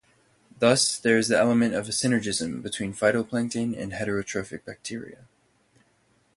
[0.57, 5.25] Thus there is the element of synergism between phytoplankton and heterotrophic bacteria.